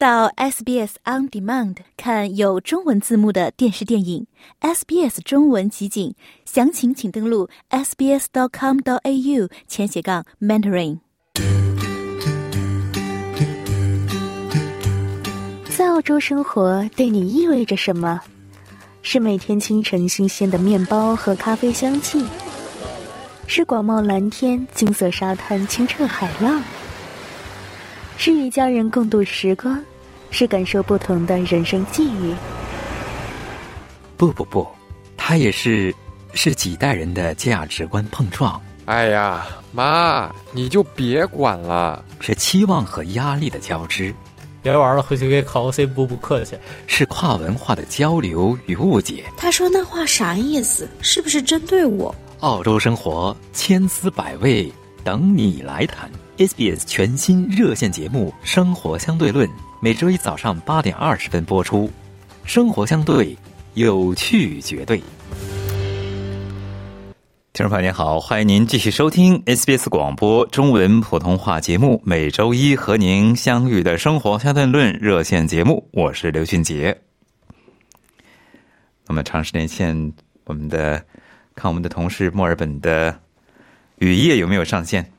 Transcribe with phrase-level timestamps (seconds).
[0.00, 4.26] 到 SBS On Demand 看有中文字幕的电视电影
[4.62, 6.14] ，SBS 中文集锦，
[6.46, 11.00] 详情请登录 sbs.com.au 前斜杠 mentoring。
[15.76, 18.22] 在澳洲生活对你意味着什么？
[19.02, 22.24] 是每天清晨新鲜的面包和咖啡香气，
[23.46, 26.62] 是广袤蓝天、金色沙滩、清澈海浪，
[28.16, 29.78] 是与家人共度时光，
[30.30, 32.34] 是感受不同的人生际遇。
[34.16, 34.66] 不不不，
[35.16, 35.94] 它也是
[36.34, 38.60] 是几代人的价值观碰撞。
[38.86, 44.14] 哎呀，妈，你就别管了，是期望和压力的交织。
[44.62, 46.58] 别玩了，回去给考个 C 不不客气。
[46.86, 49.24] 是跨文化的交流与误解。
[49.36, 50.88] 他说那话啥意思？
[51.00, 52.14] 是不是针对我？
[52.40, 54.70] 澳洲生活千丝百味，
[55.04, 56.10] 等你来谈。
[56.36, 59.46] SBS 全新热线节目《生活相对论》，
[59.82, 61.90] 每周一早上八点二十分播出。
[62.44, 63.34] 生活相对，
[63.72, 64.98] 有趣绝对。
[67.54, 77.00] 听众朋友您好，欢迎您继续收听 SBS 广播中文普通话节目，每周一和您相遇的生活相对论热线节目，我是刘俊杰。
[79.06, 80.12] 那么长时连线，
[80.44, 81.02] 我们的
[81.54, 83.18] 看我们的同事墨尔本的
[83.96, 85.10] 雨夜有没有上线？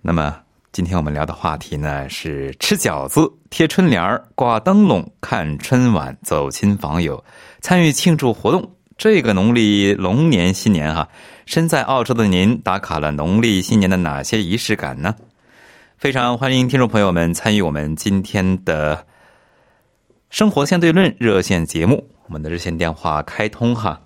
[0.00, 0.42] 那么
[0.76, 7.24] 今天我们聊的话题呢是吃饺子、贴春联挂灯笼、看春晚、走亲访友、
[7.62, 8.72] 参与庆祝活动。
[8.98, 11.08] 这个农历龙年新年哈，
[11.46, 15.14] 身在澳洲的您打卡了农历新年的哪些仪式感呢？
[15.96, 19.06] 非常欢迎听众朋友们参与我们今天的
[20.28, 22.06] 生活相对论热线节目。
[22.26, 24.02] 我们的热线电话开通哈，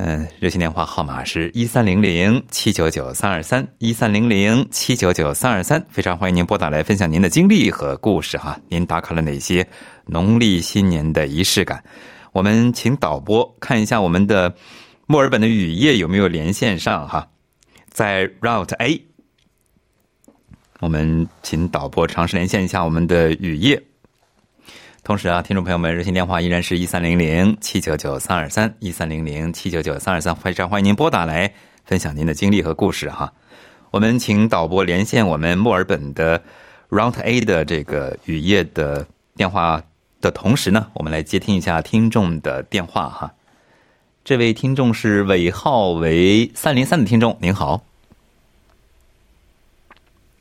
[0.00, 5.84] 嗯，热线电话号码是一三零零七九九三二三一三零零七九九三二三。
[5.90, 8.56] 非常欢迎您拨打来分享您的经历和故事哈。
[8.68, 9.66] 您打卡了哪些
[10.06, 11.82] 农历新年的仪式感？
[12.30, 14.54] 我们请导播看一下我们的
[15.06, 17.28] 墨尔本的雨夜有没有连线上哈，
[17.90, 19.04] 在 Route A，
[20.78, 23.82] 我们请导播尝试连线一下我们的雨夜。
[25.02, 31.52] 同时啊，听众朋友们，热线电话依然是一三零零七九九三二三一三零零七九九三二三，非常欢迎您拨打来
[31.84, 33.32] 分享您的经历和故事哈。
[33.90, 36.42] 我们请导播连线我们墨尔本的
[36.90, 39.82] Round A 的这个雨夜的电话。
[40.20, 43.32] 的同时呢，我们来接听一下听众的电话哈。
[44.24, 47.80] 这位听众是尾号为三零三的听众，您好。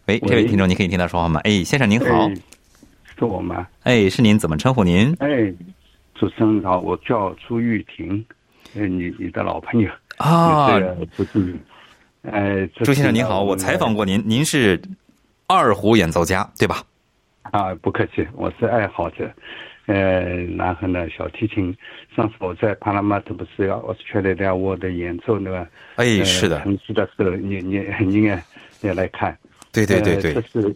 [0.05, 1.39] 喂，这位听众，您可以听他说话吗？
[1.43, 2.27] 哎，先生您好，
[3.17, 3.67] 是我吗？
[3.83, 5.15] 哎，是您，怎么称呼您？
[5.19, 5.53] 哎，
[6.15, 8.23] 主持人好，我叫朱玉婷，
[8.75, 9.89] 哎，你你的老朋友。
[10.17, 10.79] 啊，
[11.15, 11.55] 朱是，
[12.23, 14.79] 哎，朱先生您好，我采访过您，您是
[15.47, 16.83] 二胡演奏家对吧？
[17.43, 19.29] 啊，不客气，我是爱好者。
[19.85, 20.21] 呃，
[20.57, 21.73] 然后呢，小提琴，
[22.13, 28.43] 上次我在帕拉马特不是要我是确定要我的演奏那个，哎，是的，城市的时候，你你你也
[28.81, 29.37] 也来看，
[29.71, 30.75] 对对对对，这是，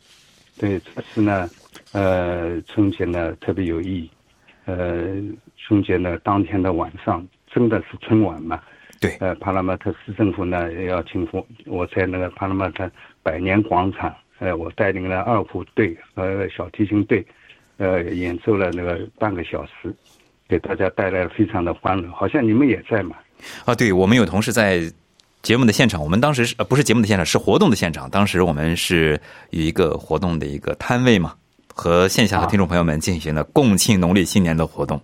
[0.57, 1.49] 对，这是呢，
[1.91, 4.11] 呃，春节呢特别有意义，
[4.65, 5.21] 呃，
[5.57, 8.59] 春节呢当天的晚上真的是春晚嘛，
[8.99, 12.89] 对，呃，帕拉马特市政府呢要庆祝，我在那个帕拉马特
[13.21, 17.25] 百年广场，呃，我带领了二胡队和小提琴队。
[17.77, 19.91] 呃，演奏了那个半个小时，
[20.47, 22.07] 给大家带来了非常的欢乐。
[22.11, 23.15] 好像你们也在嘛？
[23.65, 24.81] 啊，对，我们有同事在
[25.41, 25.99] 节目的现场。
[25.99, 28.07] 我们当时是呃不是节目的现场，是活动的现场。
[28.07, 29.19] 当时我们是
[29.49, 31.33] 有一个活动的一个摊位嘛，
[31.75, 35.01] 和线下的听众朋友们进行了共庆农历新年的活动。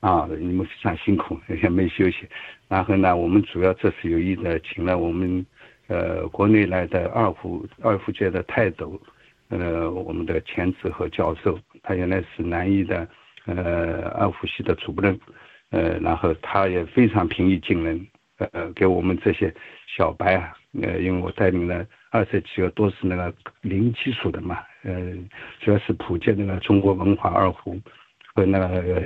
[0.00, 2.28] 啊，你们非常辛苦，也没休息。
[2.68, 5.44] 然后呢，我们主要这次有意的请了我们
[5.88, 9.00] 呃国内来的二胡二胡界的泰斗。
[9.48, 13.06] 呃，我们的前子和教授，他原来是南艺的，
[13.44, 15.16] 呃，二胡系的主任，
[15.70, 18.04] 呃，然后他也非常平易近人，
[18.38, 19.54] 呃，给我们这些
[19.96, 20.52] 小白啊，
[20.82, 25.12] 呃，因为我带领了二十几个都是那个零基础的嘛，呃，
[25.60, 27.76] 主要是普及那个中国文化二胡
[28.34, 29.04] 和那个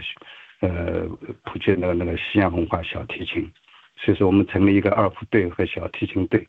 [0.61, 1.09] 呃
[1.44, 3.50] 普及那个那个西洋文化小提琴，
[3.97, 6.47] 所以说我们成立一个二胡队和小提琴队，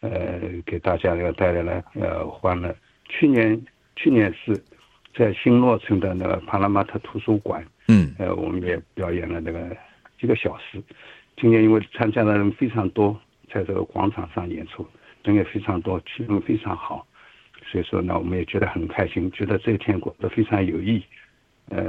[0.00, 0.10] 呃，
[0.66, 2.76] 给大家要带来了呃欢乐。
[3.08, 3.58] 去年，
[3.96, 4.62] 去年是
[5.16, 9.74] 在新落村的那个帕拉马特图书馆，嗯，呃，我们也表演了那个
[10.20, 10.82] 一个小时。
[11.36, 13.18] 今年因为参加的人非常多，
[13.50, 14.86] 在这个广场上演出，
[15.22, 17.06] 人也非常多，气氛非常好，
[17.74, 21.02] 所以说呢，我们也觉得很开心，觉得这一天过得非常有意义。
[21.70, 21.82] 呃，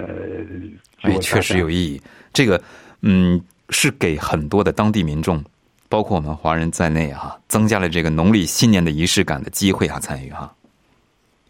[1.01, 2.01] 哎，确实有意义。
[2.33, 2.59] 这个，
[3.03, 3.39] 嗯，
[3.69, 5.43] 是给很多的当地民众，
[5.87, 10.51] 包括我们华人在内哈，增加了这个农历新年的仪式感的机会啊，参与哈。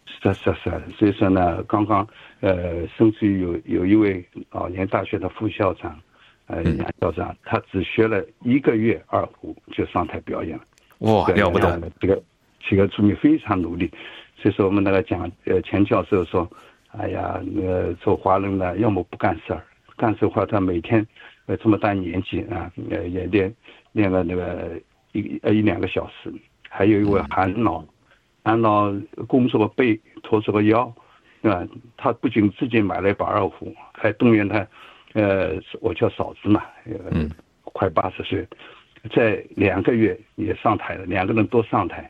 [0.04, 2.06] 是是是，所以说呢，刚刚
[2.40, 5.98] 呃，甚至于有有一位老年大学的副校长，
[6.44, 10.64] 呃，杨校长，他只学了一个月二胡就上台表演了，
[10.98, 11.80] 哇，了不得！
[11.98, 12.22] 这个
[12.68, 13.90] 这个村民非常努力。
[14.36, 16.48] 所以说我们那个讲呃钱教授说，
[16.92, 19.64] 哎呀，那个做华人呢，要么不干事儿，
[19.96, 21.06] 干事的话他每天
[21.46, 23.54] 呃这么大年纪啊，呃也练
[23.92, 24.80] 练了那个
[25.12, 26.32] 一呃一两个小时。
[26.68, 27.84] 还有一位韩老。
[28.44, 28.94] 韩老
[29.26, 30.94] 弓着个背，驼着个腰，
[31.42, 31.66] 对吧？
[31.96, 34.64] 他不仅自己买了一把二胡，还动员他，
[35.14, 37.28] 呃，我叫嫂子嘛，呃，
[37.64, 38.46] 快八十岁，
[39.12, 42.08] 在两个月也上台了，两个人都上台，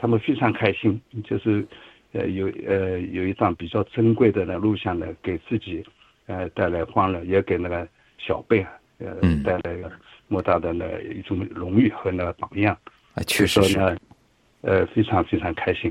[0.00, 1.66] 他们非常开心，就是
[2.12, 5.84] 呃有呃有一张比较珍贵的那录像呢，给自己
[6.26, 7.86] 呃带来欢乐，也给那个
[8.16, 9.14] 小辈啊呃
[9.44, 9.76] 带来
[10.28, 12.76] 莫大的那一种荣誉和那个榜样。
[13.14, 13.78] 啊，确实是。
[14.62, 15.90] 呃，非常非常开心，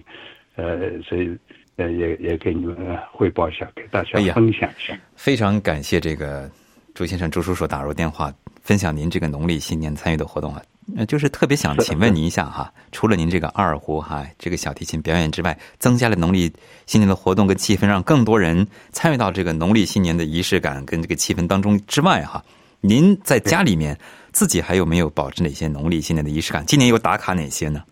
[0.56, 1.36] 呃，所以
[1.78, 4.96] 呃，也也给你们汇报一下，给大家分享一下。
[5.16, 6.48] 非常感谢这个
[6.94, 10.62] 朱先生、朱叔叔打入电话，分享您这个农历新年参与的活动啊。
[10.96, 16.52] 呃，就是特别想请问您一下哈，除了您这个二胡哈，这个小提琴表演之外，增加了农历
[16.86, 22.44] 新年的活动跟气氛，让更多人参与到这个农历新年的仪式感跟这个气氛当中之外哈，
[22.82, 23.98] 您在家里面
[24.32, 26.66] 自己还有没有保持哪些农历新年的仪式感？
[26.66, 27.84] 今年有打卡哪些呢？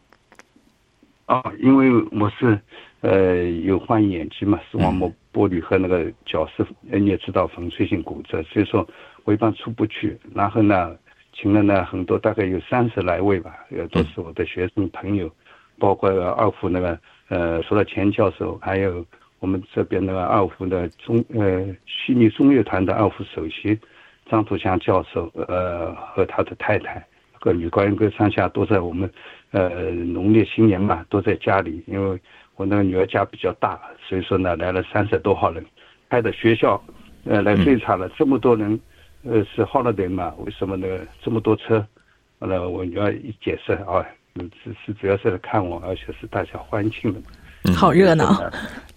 [1.25, 2.57] 啊，因为我是，
[3.01, 8.87] 呃，有换眼睛嘛，视网膜玻璃和那个脚是，你也知道粉碎性骨折，所以说
[9.25, 10.17] 我一般出不去。
[10.33, 10.95] 然后呢，
[11.39, 15.31] 请了呢很多，大概有三十来位吧，呃，都是我的学生朋友，
[15.77, 16.99] 包括二胡那个，
[17.29, 19.05] 呃，除了钱教授，还有
[19.39, 23.79] 我们这边那个二胡的中，呃，悉尼中乐团的二胡首席
[24.27, 29.09] 张土祥教授，呃，和他的太太，和女高音歌上下都在我们。
[29.51, 32.19] 呃，农历新年嘛，都在家里，因为
[32.57, 35.65] 我那个女儿家比较大，所以说呢，来了三十多号人，
[36.09, 36.83] 开的学校，
[37.23, 38.77] 呃，来最差了，这么多人，
[39.29, 40.33] 呃，是 holiday 嘛？
[40.39, 40.87] 为什么呢？
[41.23, 41.85] 这么多车？
[42.39, 44.05] 完了，我女儿一解释啊，
[44.63, 47.19] 是是主要是来看我，而且是大家欢庆的。
[47.73, 48.41] 好热闹，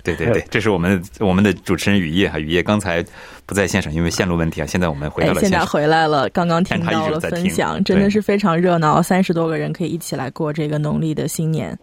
[0.05, 3.05] 对对 对，这是我们我们的主持人雨夜哈，雨夜刚才
[3.45, 4.67] 不在现场，因为线路问题啊。
[4.67, 11.77] 现在我们回到了现在回来了，刚刚听到了分享，真的是非常热闹，三十多个人可以一起来过这个农历的新年。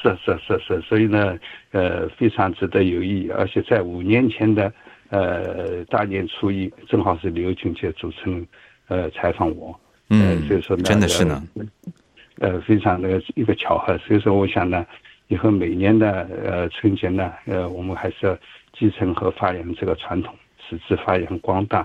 [0.00, 1.36] 是是是是，所以呢，
[1.72, 4.72] 呃，非常值得有意义，而且在五年前的
[5.10, 8.46] 呃大年初一，正好是刘俊杰主持人
[8.88, 9.78] 呃采访我，
[10.10, 11.42] 嗯，所以说真的是呢，
[12.38, 14.86] 呃，非常的一个巧合，所以说我想呢。
[15.30, 18.34] 以后每年的呃春节呢，呃，我们还是要
[18.72, 20.34] 继承和发扬这个传统，
[20.66, 21.80] 使之发扬光大，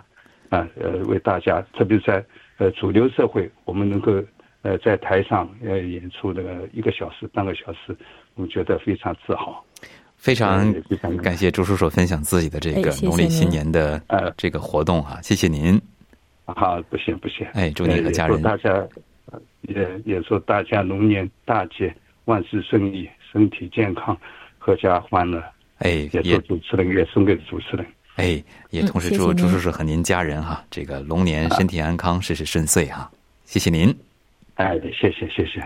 [0.48, 2.24] 啊，呃，为大家，特别在
[2.58, 4.14] 呃主流社会，我们能够
[4.62, 7.94] 呃在台上呃演出那个一个小时、半个小时，
[8.36, 9.62] 我们觉得非常自豪。
[10.24, 10.74] 非常
[11.22, 15.78] 感谢朱叔叔分享自己的这个农历新年的呃这个活动啊，谢谢您。
[16.46, 17.44] 好，不谢不谢。
[17.54, 18.42] 哎，祝您和家人。
[18.42, 18.88] 大家
[19.64, 21.92] 也也祝大家龙年大吉，
[22.24, 23.10] 万事顺意。
[23.34, 24.16] 身体健康，
[24.62, 25.44] 阖家欢乐。
[25.80, 27.86] 哎，也祝主持人，也送给主持人。
[28.16, 33.12] 哎，也同时祝朱叔叔和您家人哈，这个龙年身体安康，事事顺遂哈。
[33.44, 33.94] 谢谢您。
[34.54, 35.60] 哎，谢谢谢谢。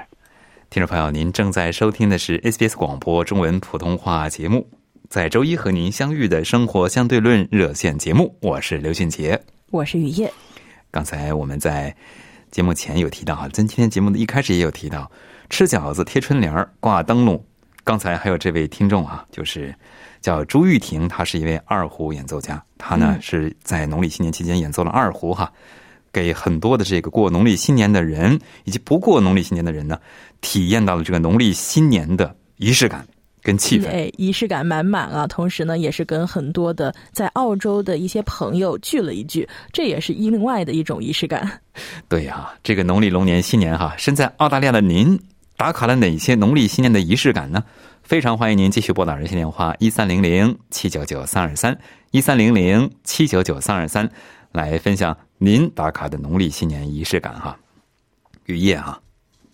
[0.69, 4.67] 听众朋友，您正在收听的是 SBS 广播中文普通话节目，
[5.09, 10.31] 在周一和您相遇的生活相对论热线节目，我是刘俊杰，我是雨夜。
[10.91, 11.95] 刚才我们在
[12.51, 15.09] 节目前有提到哈，咱今天节目的一开始也有提到，
[15.49, 17.41] 吃饺子、贴春联、挂灯笼。
[17.85, 19.73] 刚才还有这位听众啊，就是
[20.19, 22.61] 叫朱玉婷，她是一位二胡演奏家。
[22.77, 25.49] 她呢是在农历新年期间演奏了二胡哈，
[26.11, 29.97] 给很多的这个过农历新年的人以及不过农历新年的人呢，
[30.41, 33.07] 体验到了这个农历新年的仪式感
[33.41, 33.87] 跟气氛。
[33.89, 35.27] 哎，仪式感满满啊！
[35.27, 41.61] 同时呢，也是跟很多的在澳洲的一些朋友聚了一聚，这也是另外的一种仪式感。
[42.07, 45.19] 对呀，这个农历龙年新年哈，身在澳大利亚的您。
[45.59, 47.63] 打卡了哪些农历新年的仪式感呢？
[48.03, 51.75] 非常欢迎您继续拨打热线电话一三零零七九九三二三
[52.11, 54.07] 一三零零七九九三二三，
[54.51, 57.57] 来分享您打卡的农历新年仪式感哈。
[58.45, 59.01] 雨夜哈，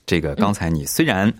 [0.05, 1.31] 这个刚才你虽然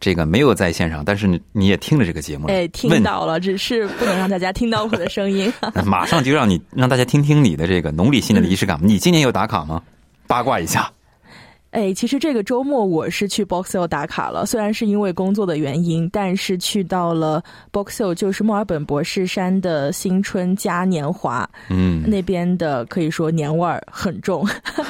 [0.00, 5.52] 这个没有在线上，但是你也听了这个节目，哎，听到了，只是不能让大家听到我的声音。
[5.84, 8.78] 马上就让你让大家听听你的这个农历新年的仪式感。
[8.82, 9.82] 你今年有打卡吗？
[10.26, 10.90] 八卦一下。
[11.70, 24.44] 哎，其实这个周末我是去 Boxhill 打卡了，虽然是因为工作的原因，但是去到了 Boxhill，就是墨尔本博士山的新春嘉年华，嗯，那边的可以说年味儿很重，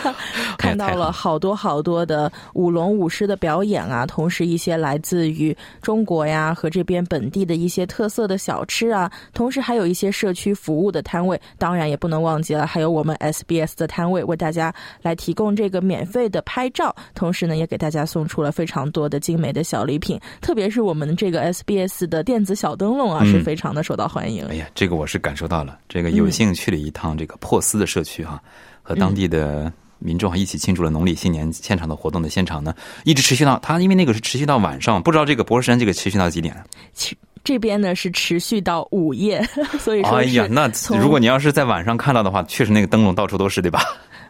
[0.56, 16.69] 看到了好多好多的舞龙舞狮的表演啊，同时一些来自于中国呀和这边本地的一些特色的小吃啊，同时还有一些社区服务的摊位，当然也不能忘记了，还有我们 SBS 的摊位，为大家来提供这个免费的拍。
[16.70, 24.44] 照，同时呢，也给大家送出了非常多的精美的小礼品，特别是我们这个 SBS 的电子小灯笼啊，是非常的受到欢迎。
[24.46, 28.40] 哎呀，这个我是感受到了，这个有幸去了一趟这个珀斯的社区哈，
[28.82, 32.74] 和当地的民众一起庆祝了农历新年现场的活动的现场呢，
[33.04, 36.56] 一直持续到他，因为那个是持续到晚上，不知道这个博士山这个持续到几点？
[36.92, 39.42] 其这边呢是持续到午夜，
[39.80, 43.80] 所以说，哎呀，那如果你要是在晚上看到的话，确实那个灯笼到处都是，对吧？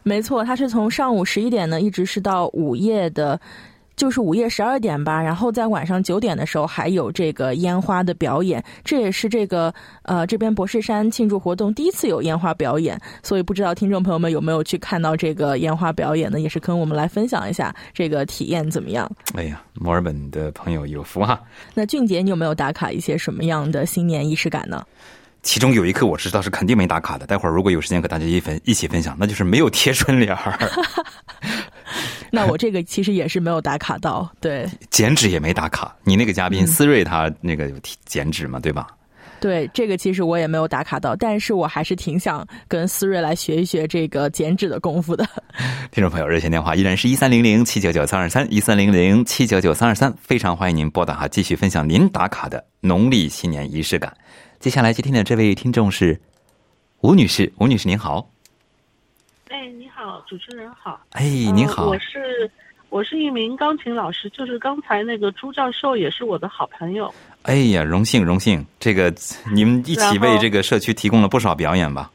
[0.02, 3.38] 没错，它是从上午十一点呢，一直是到午夜的，
[3.96, 5.22] 就是午夜十二点吧。
[5.22, 12.98] 然后在晚上九点的时候还有这个烟花的表演，这也是这个呃这边博士山庆祝活动第一次有烟花表演。
[13.22, 16.40] 所以不知道听众朋友们有没有去看到这个烟花表演呢？
[16.40, 19.10] 也是跟我们来分享一下这个体验怎么样？
[19.34, 21.38] 哎呀，墨尔本的朋友有福哈。
[21.74, 24.82] 那俊杰，你有没有打卡一些什么样的新年仪式感呢？
[25.42, 30.58] 其中有一刻我知道是肯定没打卡的，待会儿如果有时间和大家一分一起分享，那就是没有贴春联儿。
[32.30, 35.94] 那我这个其实也是没有打卡到，对， 剪纸也没打卡。
[36.04, 38.86] 你那个嘉宾思睿他那个有剪纸嘛，对吧？
[39.40, 45.26] 对，这个其实我也没有打卡到，但是我还是挺想跟思睿来学一学这个剪纸的功夫的。
[45.90, 54.14] 听众朋友，热线电话依然是一三零零七九九三二三一三零零七九九三二三，非常欢迎您拨打哈，继续分享您打卡的农历新年仪式感。
[54.60, 56.20] 接下来接听的这位听众是
[57.00, 58.28] 吴女士，吴女士您好。
[59.48, 61.00] 哎，你好，主持人好。
[61.12, 62.50] 哎，您好，我是
[62.90, 67.10] 我是一名钢琴老师，就是刚才那个朱教授也是我的好朋友。
[67.44, 69.10] 哎呀，荣幸荣幸，这个
[69.50, 72.10] 你们一起为这个社区提供了不少表演吧？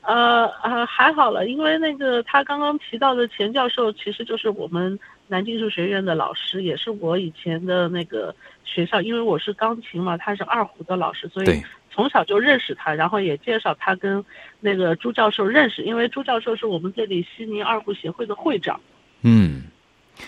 [0.00, 4.98] 呃呃，还好了，因为那个他刚刚提到的钱教授，其实就是我们
[5.32, 8.34] 南京艺术学院的老师，也是我以前的那个。
[8.64, 14.24] 学校，因为我是钢琴嘛，他是二胡的老师，所以从小就认识他，然后也介绍他跟
[14.60, 18.80] 那个朱教授认识，因为朱教授是我们这里悉尼二胡协会的会长。
[19.22, 19.64] 嗯。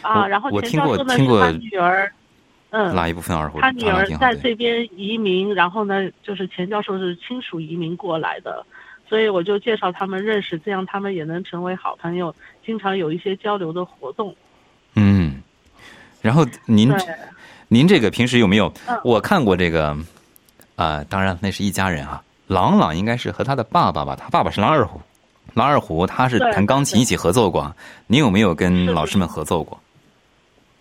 [0.02, 2.12] 啊，然后钱教授呢是他女儿，
[2.68, 3.58] 嗯，拉一部分二胡？
[3.60, 8.66] 他女儿在这边移民，然后呢，就是钱教授是亲属移民过来的，
[9.08, 12.34] 所以我就介绍他们认识，这样他们也能成为好朋友，
[12.66, 14.36] 经常有一些交流的活动。
[16.24, 16.92] 嗯，然后您。
[17.68, 18.72] 您这个平时有没有？
[19.02, 19.96] 我看过这个，
[20.76, 22.22] 啊，当然那是一家人啊。
[22.46, 25.00] 朗朗应该是和他的爸爸吧，他爸爸是拉二胡，
[25.54, 27.74] 拉二胡他是弹钢琴一起合作过。
[28.06, 29.80] 您有没有跟老师们合作过？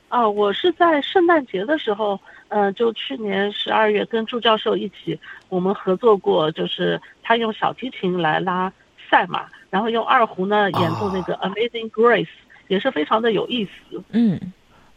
[0.10, 2.20] 哦，我是在圣诞节的时候，
[2.50, 8.72] 嗯，就去年十二月跟朱教授一起，我们合作过，就是他用小提琴来拉
[9.10, 12.28] 赛马，然后用二胡呢演奏那个 Amazing Grace，
[12.68, 14.04] 也是非常的有意思。
[14.10, 14.40] 嗯。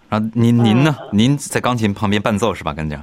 [0.09, 0.97] 啊，您您呢？
[1.13, 2.73] 您在钢琴旁边伴奏是吧？
[2.73, 3.03] 跟着。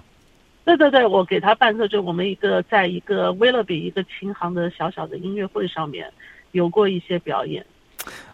[0.65, 6.10] 对对对，我给他伴奏，就我们一个在一个威勒比一个琴行的小小的音乐会上面，
[6.53, 7.65] 有过一些表演。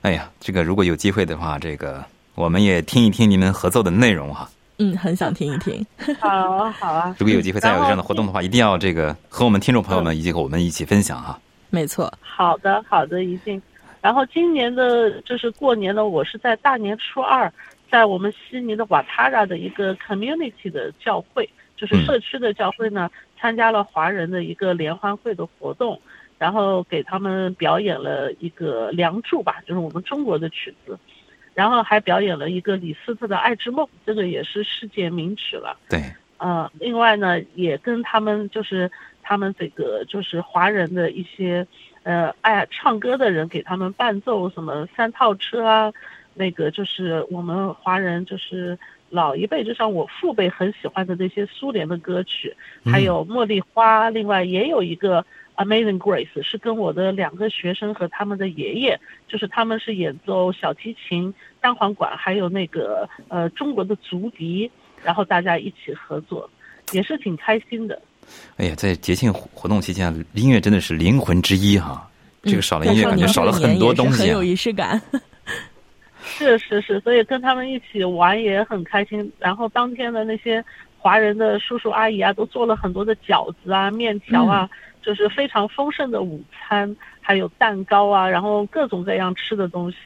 [0.01, 4.47] 哎呀，这个如果有机会的话，这个我们也听一听你们合奏的内容哈。
[4.77, 5.83] 嗯，很想听一听。
[6.21, 7.15] 好啊，好啊。
[7.17, 11.39] 如果有机会再有这样的活动的话，一定要这个和我们听众朋友们以及和我们一起分享哈。
[11.71, 12.13] 没错。
[12.21, 13.59] 好的，好的，一定。
[14.01, 17.51] 然后今年的就是过年呢，我是在大年初二。
[17.89, 25.99] 在我们悉尼的瓦塔拉的一个 community 的教会，就是社区的教会呢，参加了华人的一个联欢会的活动，
[26.37, 30.97] 然后给他们表演了一个《梁祝》吧，就是我们中国的曲子，
[31.53, 35.75] 然后还表演了一个李斯特的《爱之梦》，这个也是世界名曲了。
[35.89, 35.99] 对。
[36.37, 38.89] 呃，另外呢，也跟他们就是
[39.21, 41.67] 他们这个就是华人的一些
[42.03, 45.91] 呃爱唱歌的人给他们伴奏什么三套车啊。
[46.39, 48.79] 那个就是我们华人，就是
[49.09, 52.55] 老一辈，就像我父辈很喜欢的那些苏联的歌曲，
[52.85, 55.21] 还有《茉莉花》，另外也有一个
[55.57, 64.71] 《Amazing Grace》，是跟我的两个学生和他们的爷爷，就是他们是演奏小提琴、单簧管，还有那个呃中国的竹笛，
[65.03, 66.49] 然后大家一起合作，
[66.93, 68.01] 也是挺开心的。
[68.55, 72.09] 哎呀，在节庆活动期间，音乐真的是灵魂之一哈，
[72.43, 75.01] 这个少了音乐，感觉少了很多东西，很有仪式感。
[76.39, 79.31] 是是是，所以跟他们一起玩也很开心。
[79.37, 80.63] 然后当天的那些
[80.97, 84.69] 华人的叔叔阿姨啊，都做了很多的饺子啊、面条啊，
[85.01, 89.97] 就是非常丰盛的午餐，还有蛋糕啊，然后各种各样吃的东西。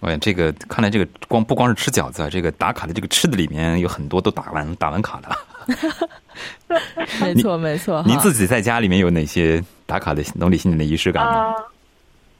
[0.00, 5.28] 哎，这个看来这个光不光是吃饺子啊，这个打卡的这个吃的里面有很多都打完打完卡的。
[7.20, 8.02] 没错没错。
[8.06, 11.54] 您自己在家里面有哪些打卡的农历新年的仪式感啊？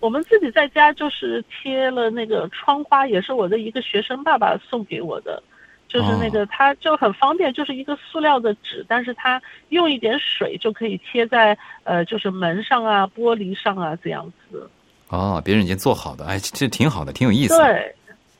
[0.02, 5.40] 我们自己在家就是贴了那个窗花，也是我的一个学生爸爸送给我的，
[5.86, 14.68] 就是那个它就很方便，就是一个塑料的纸，但是它用一点水就可以贴在呃就是门上啊、玻璃上啊这样子。
[15.06, 17.56] 哦，别人已经做好的，哎，这挺好的，挺有意思。
[17.56, 17.94] 对，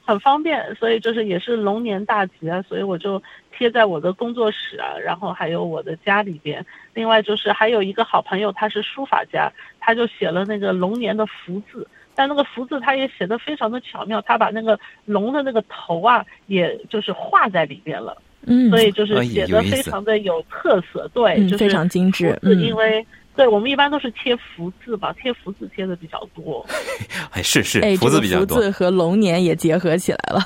[0.04, 3.23] 很方便，所以就是也是龙年大吉啊，所以我就
[3.56, 6.64] 贴在我的工作室啊，然后还有我的家里边。
[6.92, 18.16] 另外就是还有一个好朋友，他是书法家，他就写了那个龙年的福字，但那个福字他也写的非常的巧妙，他把那个龙的那个头啊，也就是画在里边了。
[18.44, 22.38] 嗯，所以就是写的非常的有特色，对，就是非常精致。
[22.42, 23.06] 嗯，因为。
[23.35, 26.65] 对我们一般都是贴福字吧，贴福字贴的比较多。
[27.33, 28.57] 哎，是是，福字比较多。
[28.57, 30.41] 福字和龙年也结合起来了。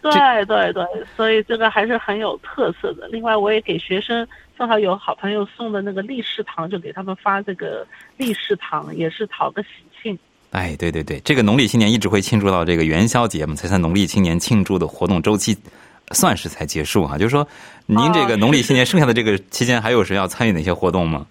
[0.00, 0.84] 对对对，
[1.16, 3.08] 所以这个还是很有特色的。
[3.08, 4.26] 另外，我也给学生
[4.56, 9.68] 正好有好朋友送的那个立誓糖，就给他们发这个立誓糖，也是讨个喜
[10.00, 10.16] 庆。
[10.50, 15.56] 哎，对对对，这个农历新年一直会庆祝到这个元宵节嘛，才算农历新年庆祝的活动周期
[16.12, 17.18] 算是才结束哈。
[17.18, 17.46] 就是说，
[17.86, 21.26] 您这个农历新年剩下的这个期间，还有谁要参与哪些活动吗？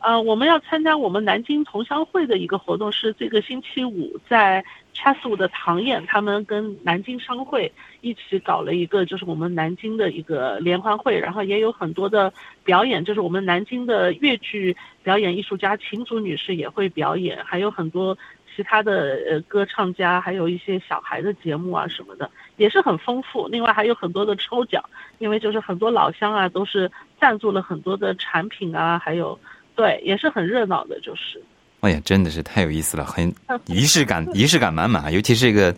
[0.00, 4.64] 呃，我们要参加我们南京同乡会的一个活动，是这个星期五在
[4.94, 18.16] Chasew 的唐宴，他们跟南京商会一起搞了一个，就是我们南京的一个联欢会，然后也有很多的表演，就是我们南京的越剧表演艺术家秦祖女士也会表演，还有很多
[18.54, 23.48] 其他的呃歌唱家，还有一些小孩的节目啊什么的，也是很丰富。
[23.48, 24.80] 另外还有很多的抽奖，
[25.18, 26.88] 因为就是很多老乡啊都是
[27.20, 29.36] 赞助了很多的产品啊，还有。
[29.78, 31.40] 对，也是很热闹的，就是。
[31.78, 33.32] 哎呀，真的是太有意思了，很
[33.66, 35.10] 仪式感，仪式感满满啊。
[35.12, 35.72] 尤其是一个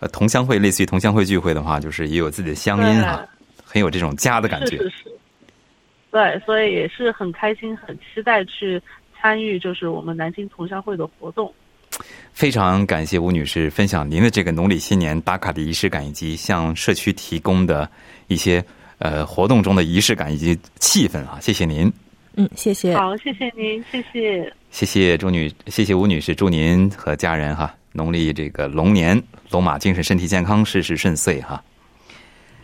[0.00, 3.24] 呃同乡会，类似于同乡会聚会的话，就是也有自己的乡音啊，
[3.64, 4.78] 很有这种家的感觉。
[4.78, 5.12] 是是是。
[6.10, 8.82] 对，所以也是很开心，很期待去
[9.16, 11.54] 参与，就是我们南京同乡会的活动。
[12.32, 17.88] 非常感谢吴女士分享您的这个农历新年打卡的仪式感，以及向社区提供的
[18.26, 18.64] 一些
[18.98, 21.92] 呃活动中的仪式感以及气氛啊，谢谢您。
[22.36, 22.96] 嗯，谢谢。
[22.96, 24.52] 好，谢谢您，谢谢。
[24.70, 31.62] 谢谢朱女，谢谢吴女士，祝您和家人哈，农历这个龙年龙马精神，身体健康，事事顺遂哈。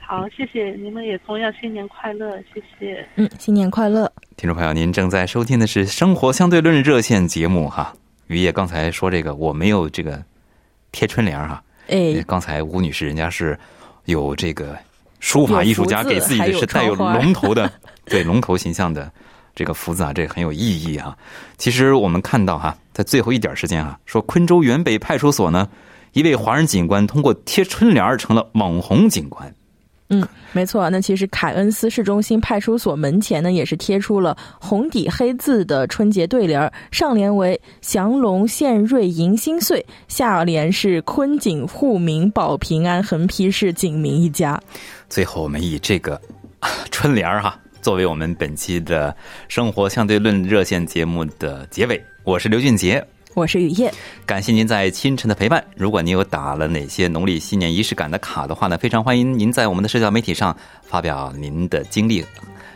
[0.00, 3.06] 好，谢谢你们，也同样新年快乐，谢谢。
[3.14, 4.12] 嗯，新年快乐。
[4.36, 7.94] 听众朋友，您正在收听的是《生活相对论》热线节目哈。
[8.26, 10.20] 于叶刚才说这个，我没有这个
[10.90, 11.62] 贴春联哈。
[11.86, 13.56] 哎，刚才吴女士人家是
[14.06, 14.76] 有这个
[15.20, 17.72] 书法艺术家给自己的是带有龙头的，
[18.06, 19.08] 对龙头形象的。
[19.60, 21.14] 这个福字啊，这很有意义啊。
[21.58, 25.68] 其实我们看到哈，在最后一点时间啊，说昆州原北派出所呢，
[26.14, 29.54] 一位华人警官通过贴春联成了网红警官。
[30.08, 30.88] 嗯，没错。
[30.88, 44.58] 那其实凯恩斯市中心派出所门前呢，也是贴出了红底黑字的春节对联，上联为“祥龙献瑞迎新岁”，下联是“坤警护民保平安，横批是警民一家”。
[45.10, 46.18] 最后，我们以这个
[46.90, 47.60] 春联哈。
[47.82, 49.14] 作为我们本期的
[49.48, 53.92] 生活相对论热线节目的结尾，我是刘俊杰，我是雨夜，
[54.26, 55.64] 感谢您在清晨的陪伴。
[55.76, 62.24] 如果您有打了哪些农历新年仪式感的卡的话呢，非常欢迎您在我们的社交媒体上发表您的经历。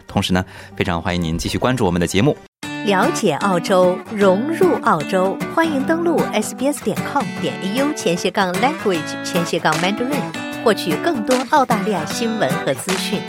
[0.06, 0.44] 同时呢，
[0.76, 2.36] 非常欢迎您继续关注我们的节目，
[2.86, 13.20] 了解澳洲，融入澳洲，欢迎登录 sbs 点 com 点 au 前斜杠 language 前斜杠 mandarin，获取更多澳大利亚新闻和资讯。